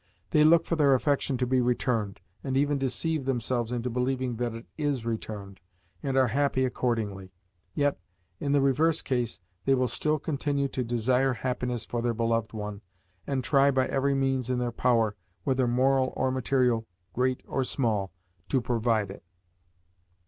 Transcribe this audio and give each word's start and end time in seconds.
They 0.31 0.43
look 0.43 0.65
for 0.65 0.75
their 0.75 0.95
affection 0.95 1.37
to 1.37 1.45
be 1.45 1.61
returned, 1.61 2.21
and 2.43 2.57
even 2.57 2.79
deceive 2.79 3.25
themselves 3.25 3.71
into 3.71 3.91
believing 3.91 4.37
that 4.37 4.55
it 4.55 4.65
is 4.75 5.05
returned, 5.05 5.59
and 6.01 6.17
are 6.17 6.29
happy 6.29 6.65
accordingly: 6.65 7.31
yet 7.75 7.99
in 8.39 8.51
the 8.51 8.61
reverse 8.63 9.03
case 9.03 9.41
they 9.65 9.75
will 9.75 9.87
still 9.87 10.17
continue 10.17 10.67
to 10.69 10.83
desire 10.83 11.33
happiness 11.33 11.85
for 11.85 12.01
their 12.01 12.15
beloved 12.15 12.51
one, 12.51 12.81
and 13.27 13.43
try 13.43 13.69
by 13.69 13.85
every 13.89 14.15
means 14.15 14.49
in 14.49 14.57
their 14.57 14.71
power 14.71 15.15
whether 15.43 15.67
moral 15.67 16.11
or 16.15 16.31
material, 16.31 16.87
great 17.13 17.43
or 17.47 17.63
small 17.63 18.11
to 18.49 18.59
provide 18.59 19.11
it. 19.11 19.23